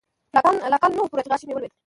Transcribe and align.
لا 0.69 0.77
کال 0.81 0.91
نه 0.95 1.01
و 1.01 1.09
پوره 1.11 1.23
چې 1.23 1.29
غاښ 1.31 1.41
مې 1.45 1.53
ولوېد. 1.55 1.73